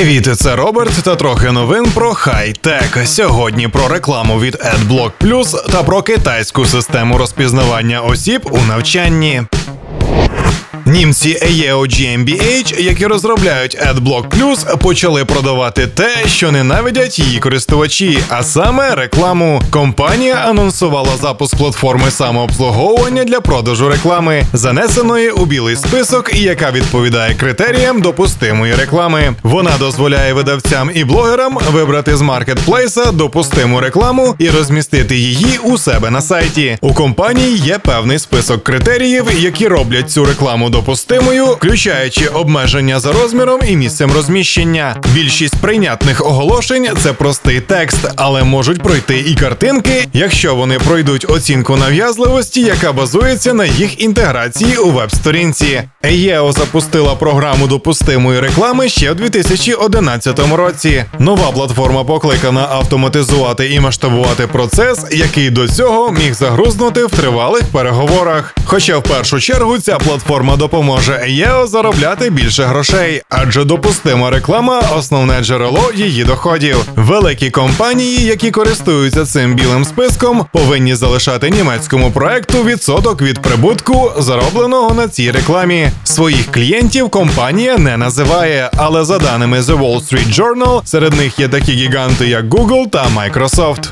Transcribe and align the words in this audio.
Привіт, 0.00 0.28
це 0.36 0.56
Роберт 0.56 1.02
та 1.02 1.16
трохи 1.16 1.50
новин 1.50 1.86
про 1.94 2.14
хай-тек. 2.14 2.98
Сьогодні 3.04 3.68
про 3.68 3.88
рекламу 3.88 4.40
від 4.40 4.54
AdBlock 4.54 5.10
Plus 5.20 5.72
та 5.72 5.82
про 5.82 6.02
китайську 6.02 6.64
систему 6.64 7.18
розпізнавання 7.18 8.00
осіб 8.00 8.48
у 8.50 8.58
навчанні. 8.68 9.42
Німці 10.86 11.38
AEO 11.42 11.80
GmbH, 11.80 12.80
які 12.80 13.06
розробляють 13.06 13.78
AdBlock 13.78 14.28
Plus, 14.28 14.76
почали 14.78 15.24
продавати 15.24 15.86
те, 15.86 16.16
що 16.26 16.52
ненавидять 16.52 17.18
її 17.18 17.38
користувачі, 17.38 18.18
а 18.28 18.42
саме 18.42 18.94
рекламу. 18.94 19.62
Компанія 19.70 20.34
анонсувала 20.34 21.16
запуск 21.22 21.56
платформи 21.56 22.10
самообслуговування 22.10 23.24
для 23.24 23.40
продажу 23.40 23.88
реклами, 23.88 24.42
занесеної 24.52 25.30
у 25.30 25.44
білий 25.44 25.76
список, 25.76 26.34
яка 26.34 26.70
відповідає 26.70 27.34
критеріям 27.34 28.00
допустимої 28.00 28.74
реклами. 28.74 29.34
Вона 29.42 29.70
дозволяє 29.78 30.32
видавцям 30.32 30.90
і 30.94 31.04
блогерам 31.04 31.58
вибрати 31.72 32.16
з 32.16 32.20
маркетплейса 32.20 33.12
допустиму 33.12 33.80
рекламу 33.80 34.34
і 34.38 34.50
розмістити 34.50 35.16
її 35.16 35.58
у 35.64 35.78
себе 35.78 36.10
на 36.10 36.20
сайті. 36.20 36.78
У 36.80 36.94
компанії 36.94 37.56
є 37.56 37.78
певний 37.78 38.18
список 38.18 38.64
критеріїв, 38.64 39.26
які 39.38 39.68
роблять 39.68 40.10
цю 40.10 40.24
рекламу 40.24 40.59
допустимою, 40.68 41.46
включаючи 41.46 42.26
обмеження 42.26 43.00
за 43.00 43.12
розміром 43.12 43.60
і 43.68 43.76
місцем 43.76 44.12
розміщення. 44.12 44.96
Більшість 45.14 45.56
прийнятних 45.56 46.26
оголошень 46.26 46.88
це 47.02 47.12
простий 47.12 47.60
текст, 47.60 47.98
але 48.16 48.44
можуть 48.44 48.82
пройти 48.82 49.18
і 49.18 49.34
картинки, 49.34 50.08
якщо 50.12 50.54
вони 50.54 50.78
пройдуть 50.78 51.26
оцінку 51.30 51.76
нав'язливості, 51.76 52.60
яка 52.60 52.92
базується 52.92 53.54
на 53.54 53.64
їх 53.64 54.00
інтеграції 54.00 54.76
у 54.76 54.90
веб-сторінці. 54.90 55.82
EO 56.04 56.52
запустила 56.52 57.14
програму 57.14 57.66
допустимої 57.66 58.40
реклами 58.40 58.88
ще 58.88 59.12
в 59.12 59.14
2011 59.14 60.56
році. 60.56 61.04
Нова 61.18 61.50
платформа 61.52 62.04
покликана 62.04 62.66
автоматизувати 62.70 63.70
і 63.74 63.80
масштабувати 63.80 64.46
процес, 64.46 65.06
який 65.10 65.50
до 65.50 65.68
цього 65.68 66.10
міг 66.10 66.34
загрузнути 66.34 67.04
в 67.04 67.10
тривалих 67.10 67.62
переговорах. 67.72 68.54
Хоча 68.64 68.98
в 68.98 69.02
першу 69.02 69.40
чергу 69.40 69.78
ця 69.78 69.98
платформа 69.98 70.49
допоможе 70.56 71.12
EO 71.12 71.66
заробляти 71.66 72.30
більше 72.30 72.64
грошей, 72.64 73.22
адже 73.28 73.64
допустима 73.64 74.30
реклама 74.30 74.82
основне 74.96 75.44
джерело 75.44 75.90
її 75.94 76.24
доходів. 76.24 76.76
Великі 76.96 77.50
компанії, 77.50 78.24
які 78.24 78.50
користуються 78.50 79.24
цим 79.24 79.54
білим 79.54 79.84
списком, 79.84 80.46
повинні 80.52 80.94
залишати 80.94 81.50
німецькому 81.50 82.10
проекту 82.10 82.64
відсоток 82.64 83.22
від 83.22 83.42
прибутку, 83.42 84.12
заробленого 84.18 84.94
на 84.94 85.08
цій 85.08 85.30
рекламі. 85.30 85.90
Своїх 86.04 86.52
клієнтів 86.52 87.10
компанія 87.10 87.78
не 87.78 87.96
називає, 87.96 88.70
але 88.76 89.04
за 89.04 89.18
даними 89.18 89.60
The 89.60 89.78
Wall 89.78 90.00
Street 90.00 90.40
Journal, 90.40 90.80
серед 90.84 91.14
них 91.14 91.38
є 91.38 91.48
такі 91.48 91.72
гіганти, 91.72 92.28
як 92.28 92.44
Google 92.44 92.90
та 92.90 93.06
Microsoft. 93.16 93.90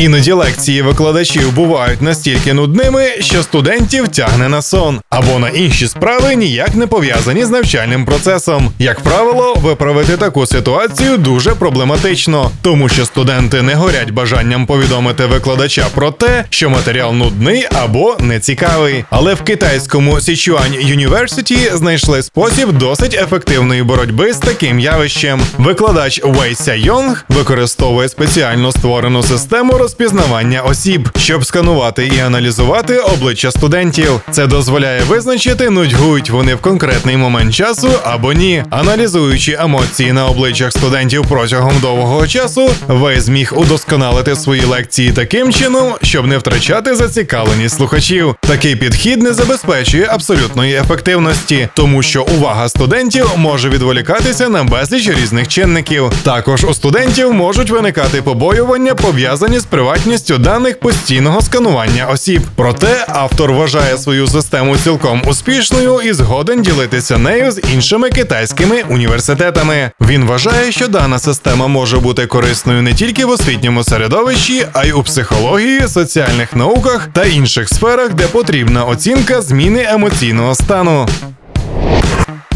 Іноді 0.00 0.32
лекції 0.32 0.82
викладачів 0.82 1.52
бувають 1.52 2.02
настільки 2.02 2.54
нудними, 2.54 3.08
що 3.20 3.42
студентів 3.42 4.08
тягне 4.08 4.48
на 4.48 4.62
сон 4.62 5.00
або 5.10 5.38
на 5.38 5.48
інші 5.48 5.88
справи 5.88 6.34
ніяк 6.34 6.74
не 6.74 6.86
пов'язані 6.86 7.44
з 7.44 7.50
навчальним 7.50 8.04
процесом. 8.04 8.72
Як 8.78 9.00
правило, 9.00 9.54
виправити 9.54 10.16
таку 10.16 10.46
ситуацію 10.46 11.16
дуже 11.16 11.50
проблематично, 11.50 12.50
тому 12.62 12.88
що 12.88 13.06
студенти 13.06 13.62
не 13.62 13.74
горять 13.74 14.10
бажанням 14.10 14.66
повідомити 14.66 15.26
викладача 15.26 15.86
про 15.94 16.10
те, 16.10 16.44
що 16.50 16.70
матеріал 16.70 17.14
нудний 17.14 17.66
або 17.82 18.16
нецікавий. 18.20 19.04
Але 19.10 19.34
в 19.34 19.42
китайському 19.42 20.14
Sichuan 20.14 20.96
University 20.96 21.76
знайшли 21.76 22.22
спосіб 22.22 22.72
досить 22.72 23.14
ефективної 23.14 23.82
боротьби 23.82 24.32
з 24.32 24.38
таким 24.38 24.80
явищем. 24.80 25.40
Викладач 25.58 26.20
Вей 26.24 26.54
Ся 26.54 26.74
Йонг 26.74 27.24
використовує 27.28 28.08
спеціально 28.08 28.72
створену 28.72 29.22
систему 29.22 29.78
розпізнавання 29.90 30.60
осіб, 30.60 31.08
щоб 31.18 31.44
сканувати 31.44 32.06
і 32.16 32.20
аналізувати 32.20 32.98
обличчя 32.98 33.50
студентів. 33.50 34.20
Це 34.30 34.46
дозволяє 34.46 35.02
визначити, 35.08 35.70
нудьгують 35.70 36.30
вони 36.30 36.54
в 36.54 36.58
конкретний 36.58 37.16
момент 37.16 37.54
часу 37.54 37.88
або 38.04 38.32
ні. 38.32 38.64
Аналізуючи 38.70 39.56
емоції 39.60 40.12
на 40.12 40.26
обличчях 40.26 40.72
студентів 40.72 41.24
протягом 41.28 41.72
довгого 41.80 42.26
часу, 42.26 42.70
ви 42.88 43.20
зміг 43.20 43.52
удосконалити 43.56 44.36
свої 44.36 44.64
лекції 44.64 45.12
таким 45.12 45.52
чином, 45.52 45.94
щоб 46.02 46.26
не 46.26 46.38
втрачати 46.38 46.94
зацікавленість 46.96 47.76
слухачів. 47.76 48.34
Такий 48.40 48.76
підхід 48.76 49.22
не 49.22 49.32
забезпечує 49.32 50.06
абсолютної 50.10 50.74
ефективності, 50.74 51.68
тому 51.74 52.02
що 52.02 52.26
увага 52.38 52.68
студентів 52.68 53.30
може 53.36 53.68
відволікатися 53.68 54.48
на 54.48 54.64
безліч 54.64 55.08
різних 55.08 55.48
чинників. 55.48 56.12
Також 56.22 56.64
у 56.64 56.74
студентів 56.74 57.32
можуть 57.32 57.70
виникати 57.70 58.22
побоювання, 58.22 58.94
пов'язані 58.94 59.58
з 59.58 59.64
приватністю 59.80 60.38
даних 60.38 60.80
постійного 60.80 61.40
сканування 61.40 62.06
осіб. 62.06 62.42
Проте 62.56 63.04
автор 63.08 63.52
вважає 63.52 63.98
свою 63.98 64.26
систему 64.26 64.76
цілком 64.76 65.22
успішною 65.26 66.00
і 66.00 66.12
згоден 66.12 66.62
ділитися 66.62 67.18
нею 67.18 67.50
з 67.52 67.60
іншими 67.72 68.10
китайськими 68.10 68.82
університетами. 68.88 69.90
Він 70.00 70.24
вважає, 70.24 70.72
що 70.72 70.88
дана 70.88 71.18
система 71.18 71.66
може 71.66 71.98
бути 71.98 72.26
корисною 72.26 72.82
не 72.82 72.94
тільки 72.94 73.24
в 73.24 73.30
освітньому 73.30 73.84
середовищі, 73.84 74.66
а 74.72 74.84
й 74.84 74.92
у 74.92 75.02
психології, 75.02 75.88
соціальних 75.88 76.56
науках 76.56 77.08
та 77.12 77.24
інших 77.24 77.68
сферах, 77.68 78.14
де 78.14 78.26
потрібна 78.26 78.84
оцінка 78.84 79.42
зміни 79.42 79.86
емоційного 79.90 80.54
стану. 80.54 81.08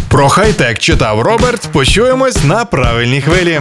Про 0.09 0.29
хай-тек 0.29 0.79
читав 0.79 1.21
Роберт. 1.21 1.69
Почуємось 1.73 2.45
на 2.45 2.65
правильній 2.65 3.21
хвилі. 3.21 3.61